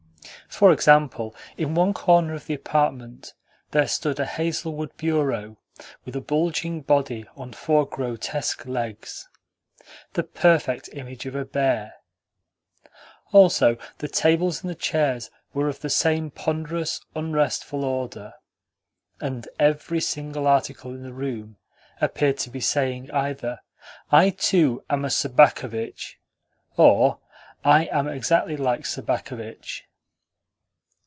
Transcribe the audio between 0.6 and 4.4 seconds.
For example, in one corner of the apartment there stood a